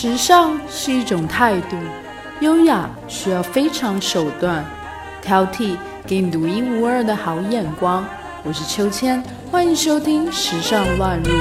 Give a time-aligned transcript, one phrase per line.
[0.00, 1.76] 时尚是一种态度，
[2.38, 4.64] 优雅需要非常手段，
[5.20, 5.76] 挑剔
[6.06, 8.06] 给你独一无二的好眼光。
[8.44, 11.32] 我是秋千，欢迎收听《时尚乱入》。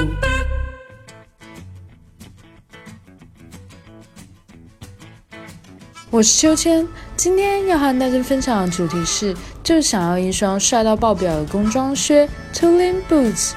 [6.09, 13.51] 我是秋千，今天要和大家分享的主题是：就想要一双帅到爆表的工装靴 （Tulane Boots）。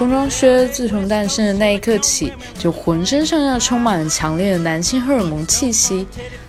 [0.00, 6.06] 工装靴自从诞生的那一刻起，就浑身上下充满了强烈的男性荷尔蒙气息，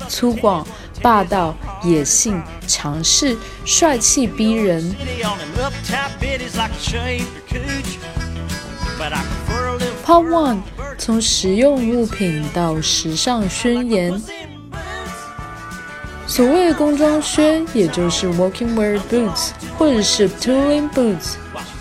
[0.07, 0.65] 粗犷、
[1.01, 4.95] 霸道、野性、强势、帅气逼人。
[10.05, 10.59] Part One：
[10.97, 14.21] 从实用物品到时尚宣言。
[16.25, 21.33] 所谓的工装靴，也就是 Working Wear Boots，或者是 Tooling Boots。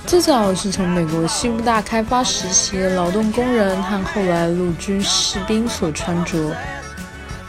[0.07, 6.37] 最早是从美国西部大开发时期的劳动工人和后来陆军士兵所穿着。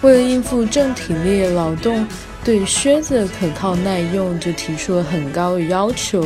[0.02, 2.08] 为了应付正体力劳动，
[2.44, 6.26] 对靴子的可靠耐用就提出了很高的要求。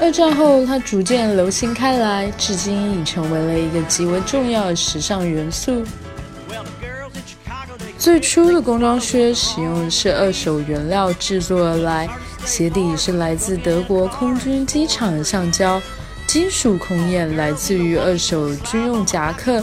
[0.00, 5.84] 二战后，它逐渐流行开来，至今已成为了一个极为重要的时尚元素。
[7.98, 12.08] 最初的工装靴使用的是二手原料制作而来。
[12.44, 15.80] 鞋底是来自德国空军机场的橡胶，
[16.26, 19.62] 金属孔眼来自于二手军用夹克，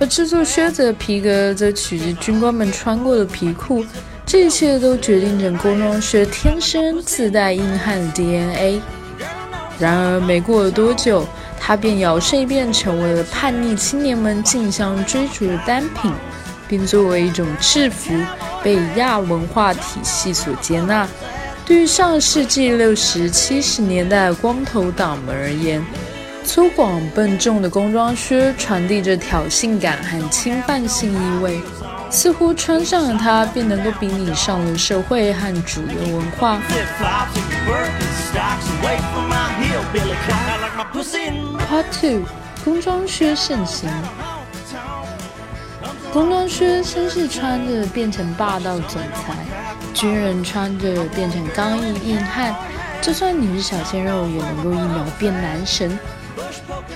[0.00, 3.84] 而制作靴子的皮革则取自军官们穿过的皮裤。
[4.24, 8.80] 这一切都决定着工装靴天生自带硬汉的 DNA。
[9.78, 11.24] 然而，没过多久，
[11.60, 16.10] 它便摇身一变成为了叛逆青年们竞相追逐的单品，
[16.66, 18.12] 并作为一种制服
[18.64, 21.06] 被亚文化体系所接纳。
[21.66, 25.84] 对于上世纪六十七十年代的光头党们而言，
[26.44, 31.60] 粗犷笨重的工装靴传递着挑衅感和侵犯性意味，
[32.08, 36.60] 似乎穿上了它便能够比拟上流社会和主流文化。
[41.68, 42.22] Part Two：
[42.64, 43.90] 工装靴盛行。
[46.12, 49.34] 工装靴绅士穿着变成霸道总裁，
[49.96, 52.54] 军人穿着变成刚毅硬汉，
[53.00, 55.98] 就算你是小鲜肉，也能够一秒变男神。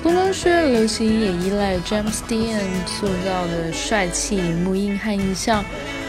[0.03, 5.65] 工装靴的流行也依赖 James Dean 塑造的帅气荧幕硬汉印象，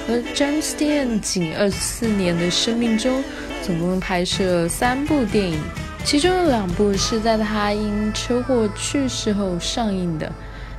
[0.09, 3.23] 而 James Dean 仅二十四年的生命中，
[3.63, 5.57] 总共拍摄了三部电影，
[6.03, 10.29] 其中有两部是在他因车祸去世后上映的。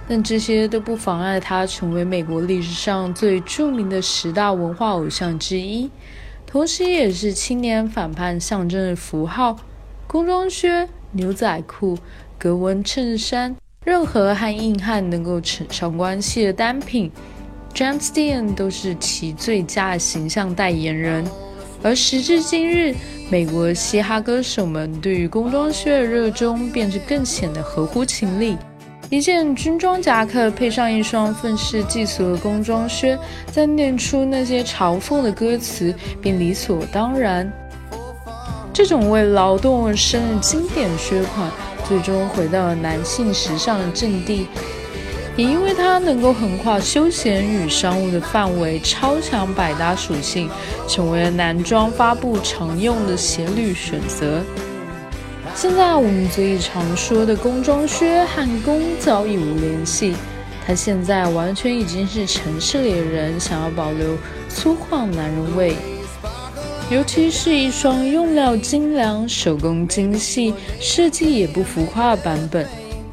[0.08, 5.90] 但这些都不妨碍他成为美国历史上最著名的十大文化偶像之一，
[6.46, 9.56] 同时也是青年反叛象征的符号。
[10.06, 11.96] 工装靴、牛仔裤、
[12.36, 17.10] 格纹衬衫，任何和硬汉能够扯上关系的单品
[17.72, 21.24] ，James Dean 都是其最佳形象代言人。
[21.82, 22.94] 而时至今日，
[23.30, 28.58] 美国嘻哈歌手们对于工装靴的热衷，便是更显得合乎情理。
[29.12, 33.19] 一件军装夹克配上一双愤世嫉俗的工装靴，
[33.53, 37.53] 再念出那些嘲讽的歌词，便理所当然。
[38.73, 41.50] 这种为劳动而生的经典靴款，
[41.87, 44.47] 最终回到了男性时尚的阵地，
[45.37, 50.49] 也因为它能够横跨休闲与商务的范围，超强百搭属性，
[50.89, 54.41] 成为了男装发布常用的鞋履选择。
[55.54, 60.14] 现在我们最常说的工装靴和工早已无联系，
[60.66, 64.16] 它现在完全已经是城市里的人想要保留
[64.48, 65.76] 粗犷男人味，
[66.90, 72.66] 尤其是一双用料精良、手工精细、设计也不浮夸的版本，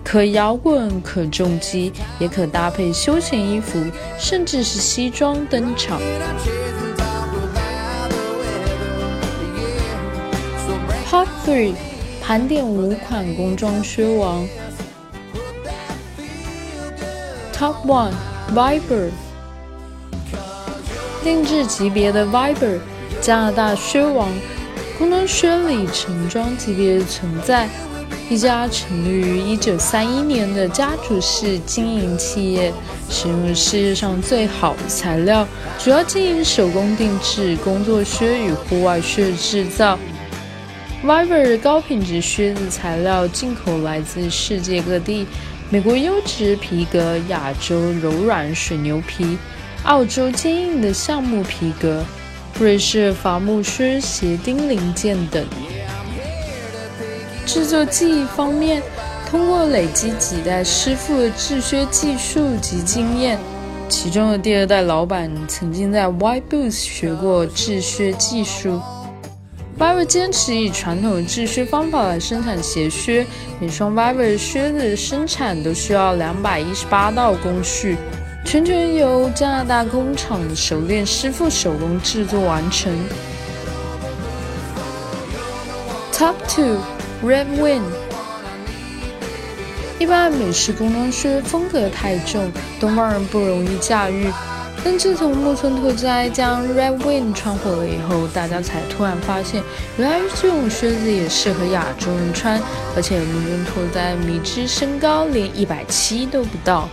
[0.04, 3.80] 可摇滚、可重击，也可搭配休闲衣服，
[4.18, 6.02] 甚至是西装登场。
[11.12, 11.74] Part Three。
[12.30, 14.48] 盘点五款工装靴王。
[17.52, 18.12] ：Top One
[18.54, 19.10] Viber，
[21.24, 22.78] 定制级别的 Viber，
[23.20, 24.30] 加拿大靴王，
[25.00, 27.68] 工装靴里成装级别的存在，
[28.30, 32.72] 一家成立于1931年的家族式经营企业，
[33.10, 35.48] 使用世界上最好的材料，
[35.80, 39.98] 主要经营手工定制工作靴与户外靴制造。
[41.02, 45.26] Viber 高品质靴子材料进口来自世界各地，
[45.70, 49.38] 美国优质皮革、亚洲柔软水牛皮、
[49.84, 52.04] 澳洲坚硬的橡木皮革、
[52.60, 55.42] 瑞士伐木靴鞋钉零件等。
[57.46, 58.84] 制作技艺方面，
[59.30, 63.40] 通过累积几代师傅的制靴技术及经验，
[63.88, 68.82] 其中的第二代老板曾经在 White Boots 学过制靴技术。
[69.80, 73.26] Vibe 坚持以传统的制靴方法来生产鞋靴，
[73.62, 77.96] 每双 Viber 靴子的生产都需要两百一十八道工序，
[78.44, 82.94] 全权由加拿大工厂的熟练师傅手工制作完成。
[86.12, 86.80] Top two
[87.24, 87.84] Red Wing，
[89.98, 94.28] 一般美式工装靴风格太重，东方人不容易驾驭。
[94.84, 99.62] 但自从木村拓哉将 Red Wing 穿火了以后，大家才突然发现，
[99.98, 102.62] 原来这种靴子也适合亚洲人穿。
[102.96, 106.88] 而且木村拓哉迷之身高连一百七都不到。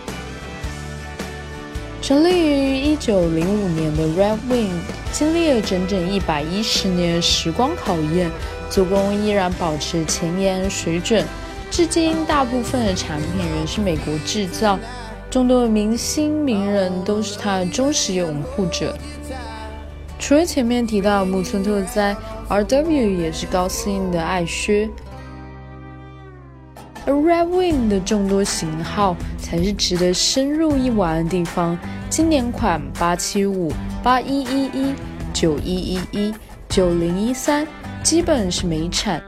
[2.01, 4.69] 成立于一九零五年的 Red Wing，
[5.11, 8.29] 经历了整整一百一十年时光考验，
[8.69, 11.25] 做工依然保持前沿水准。
[11.69, 14.79] 至今，大部分的产品仍是美国制造。
[15.29, 18.95] 众多明星名人都是他的忠实拥护者。
[20.19, 22.15] 除了前面提到木村拓哉
[22.47, 24.89] ，R.W 也是高司令的爱靴。
[27.05, 31.77] 而 Red Wing 的众多型号才是值得深入一玩的地方。
[32.09, 33.71] 经典款八七五、
[34.01, 34.93] 八一一一、
[35.33, 36.33] 九一一一、
[36.67, 37.67] 九零一三，
[38.01, 39.21] 基本是没产。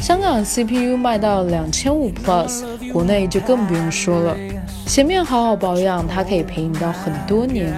[0.00, 2.62] 香港 CPU 卖到两千五 Plus，
[2.96, 4.34] 国内就更不用说了。
[4.86, 7.70] 鞋面好好保养，它可以陪你到很多年。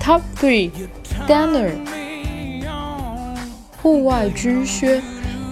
[0.00, 0.70] Top three
[1.28, 1.72] Danner
[3.82, 5.02] 户外军靴，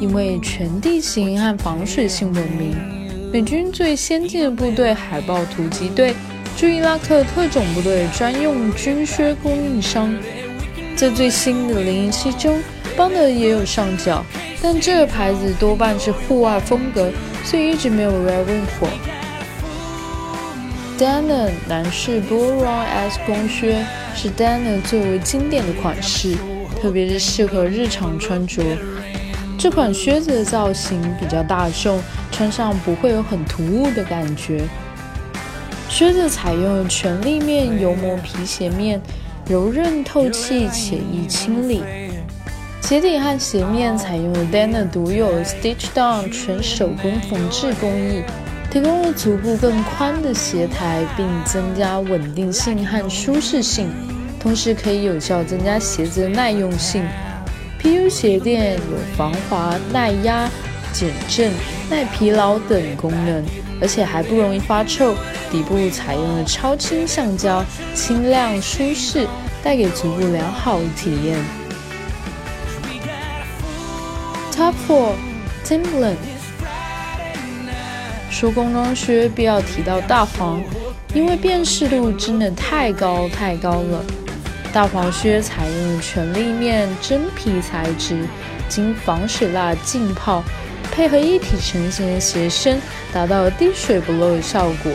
[0.00, 2.74] 因为全地形和防水性闻名。
[3.30, 6.14] 美军最先进的部队海豹突击队，
[6.56, 10.10] 驻伊拉克特种部队专用军靴供应商，
[10.96, 12.58] 在最新的零零七中。
[12.96, 14.24] 邦德也有上脚，
[14.68, 17.08] 但这个牌子多半是户外风格，
[17.44, 18.88] 所以一直没有 Red Wing 火。
[20.98, 23.86] Danner 男士 Bull Run S 工靴
[24.16, 26.36] 是 Danner 最为经典的款式，
[26.82, 28.60] 特别是适合日常穿着。
[29.56, 32.02] 这款靴子的造型比较大众，
[32.32, 34.64] 穿上不会有很突兀的感觉。
[35.88, 39.00] 靴子采用了全立面油膜皮鞋面，
[39.48, 41.84] 柔韧透气且易清理。
[42.86, 48.22] 鞋底和鞋面采用了 Danner 独有 Stitch Down 全手工缝制工艺，
[48.70, 53.88] 提供了足部更宽的鞋台，并增加稳定性和舒适性，
[54.38, 57.04] 同时可以有效增加鞋子的耐用性。
[57.82, 60.48] PU 鞋垫有防滑、耐压、
[60.92, 61.50] 减震、
[61.90, 63.44] 耐疲劳等功能，
[63.80, 65.12] 而且还不容易发臭。
[65.50, 67.64] 底部采用了超轻橡胶，
[67.96, 69.26] 轻量舒适，
[69.60, 71.65] 带给足部良好的体验。
[74.86, 75.12] 或
[75.64, 76.16] Timberland。
[78.30, 80.62] 说工装靴必要提到大黄，
[81.14, 84.04] 因为辨识度真的太高太高了。
[84.72, 88.26] 大黄靴采用全立面真皮材质，
[88.68, 90.42] 经防水蜡浸泡，
[90.92, 92.78] 配合一体成型的鞋身，
[93.10, 94.92] 达到滴水不漏的效果。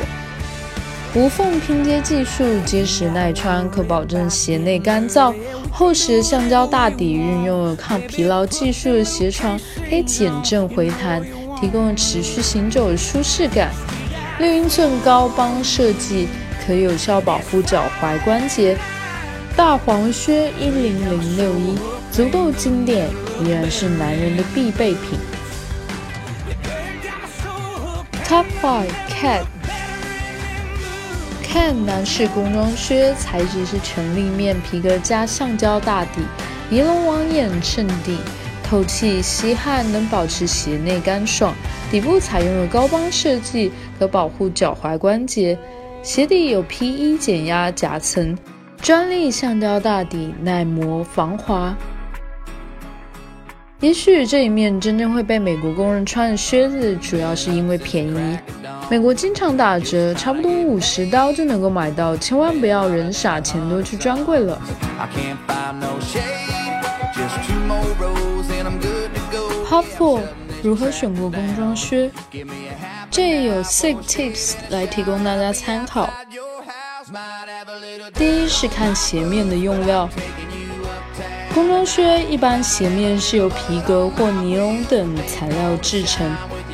[1.13, 5.33] 无缝拼接技术，结实耐穿，可保证鞋内干燥。
[5.69, 9.59] 厚实橡胶大底，运用了抗疲劳技术的鞋床，
[9.89, 11.21] 可以减震回弹，
[11.59, 13.71] 提供持续行走的舒适感。
[14.39, 16.29] 六英寸高帮设计，
[16.65, 18.77] 可有效保护脚踝关节。
[19.53, 21.77] 大黄靴一零零六一，
[22.09, 23.09] 足够经典，
[23.43, 25.19] 依然是男人的必备品。
[28.25, 29.43] Top five Cat。
[31.51, 36.21] 看男士工装靴，材质是全立面皮革加橡胶大底，
[36.69, 38.17] 尼龙网眼衬底，
[38.63, 41.53] 透气吸汗，能保持鞋内干爽。
[41.91, 45.59] 底部采用了高帮设计，可保护脚踝关节。
[46.01, 48.37] 鞋底有 P1 减压夹层，
[48.81, 51.75] 专利橡胶大底，耐磨防滑。
[53.81, 58.39] 也许这一面真正会被美国工人穿的靴子，主要是因为便宜。
[58.91, 64.61] 美国经常打折，差不多五十刀就能够买到，千万不要人傻钱多去专柜了。
[69.67, 70.19] Hot Four
[70.61, 72.11] 如何选购工装靴？
[73.09, 76.07] 这也有 six tips 来提供大家参考。
[78.13, 80.07] 第一是看鞋面的用料。
[81.53, 86.25] 工装靴一般鞋面是由皮革或尼龙等材料制成，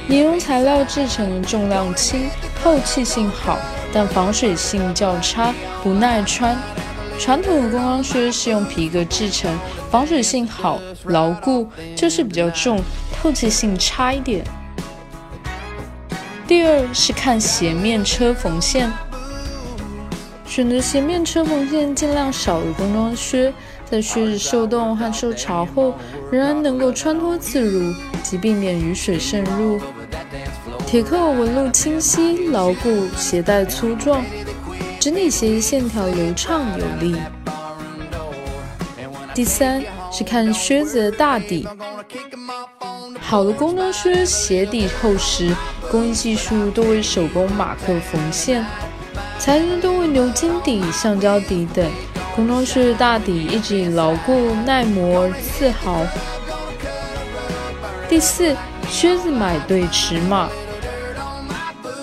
[0.07, 2.29] 尼龙材料制成的重量轻，
[2.61, 3.57] 透气性好，
[3.91, 6.55] 但防水性较差，不耐穿。
[7.17, 9.51] 传统的工装靴是用皮革制成，
[9.89, 12.79] 防水性好，牢固，就是比较重，
[13.11, 14.45] 透气性差一点。
[16.47, 18.91] 第二是看鞋面车缝线，
[20.45, 23.51] 选择鞋面车缝线尽量少的工装靴，
[23.89, 25.93] 在靴子受冻和受潮后，
[26.29, 29.79] 仍然能够穿脱自如，及避免雨水渗入。
[30.85, 34.23] 铁扣纹路清晰牢固，鞋带粗壮，
[34.99, 37.15] 整体鞋衣线条流畅有力。
[39.33, 41.67] 第三是看靴子的大底，
[43.21, 45.55] 好的工装靴鞋底厚实，
[45.91, 48.65] 工艺技术多为手工马克缝线，
[49.37, 51.85] 材质多为牛筋底、橡胶底等。
[52.37, 56.05] 工装靴的大底一直以牢固耐磨而自豪。
[58.07, 58.55] 第四，
[58.87, 60.47] 靴子买对尺码，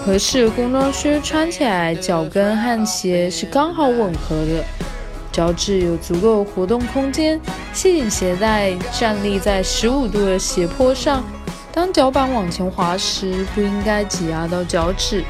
[0.05, 4.65] 合适的工装靴穿起来脚跟和鞋是刚好吻合的。
[5.31, 7.41] 脚趾有足够活动空间，
[7.73, 11.23] 系紧鞋带，站立在十五度的斜坡上。
[11.73, 15.23] 当脚板往前滑时，不应该挤压到脚趾。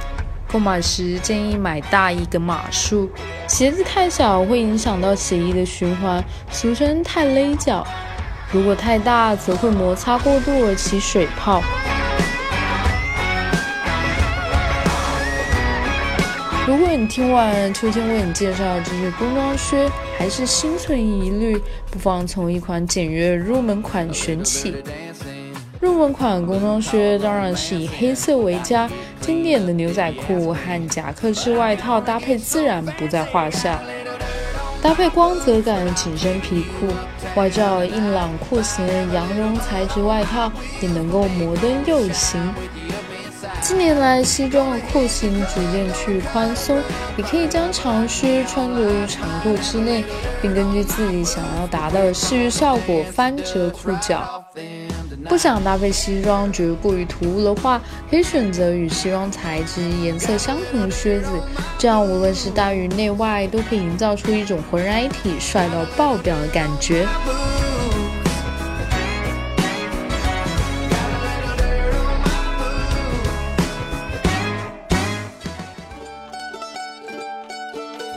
[0.54, 3.10] 购买时建议买大一个码数。
[3.48, 7.84] 鞋子太小会影响到血液的循环，俗称太勒脚；
[8.52, 11.60] 如果太大，则会摩擦过度而起水泡。
[16.68, 24.76] 如果你听完秋千为你介绍这些工装靴，还是心存疑虑，不妨从一款简约入门款选起。
[25.84, 28.88] 入门款工装靴当然是以黑色为佳，
[29.20, 33.78] 经典的牛仔裤和夹克式外套搭配自然不在话下。
[34.82, 36.86] 搭配光泽感的紧身皮裤，
[37.38, 40.50] 外罩硬朗裤型的羊绒材质外套，
[40.80, 42.40] 也能够摩登又型。
[43.60, 46.78] 近年来，西装的裤型逐渐趋于宽松，
[47.18, 50.02] 也可以将长靴穿着于长裤之内，
[50.40, 54.42] 并根据自己想要达到的视觉效果翻折裤脚。
[55.28, 61.28] 不想搭配西装觉得过于突兀的话，可以选择与西装材质颜色相同的靴子，
[61.78, 67.06] 这样无论是大于内外，都可以营造出一种浑然一体、帅到爆表的感觉。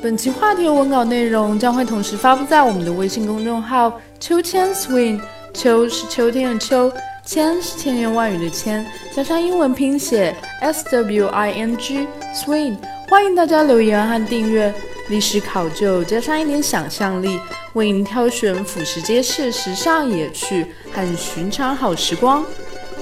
[0.04, 5.20] 本期话题的文稿内容将会同时发布在我们的微信公众号“秋千 swing”。
[5.58, 6.94] 秋是秋天的秋，
[7.26, 12.78] 千是千言万语的千，加上英文拼写 s w i n g swing。
[13.10, 14.72] 欢迎大家留言和订阅。
[15.10, 17.40] 历史考究加上一点想象力，
[17.74, 22.46] 为您挑选俯拾皆是时尚野趣和寻常好时光。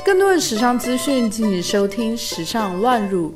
[0.06, 3.32] 更多的时尚资讯，敬请收听《时尚乱入》。